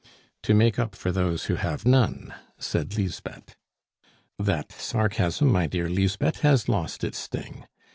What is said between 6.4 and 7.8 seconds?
has lost its sting.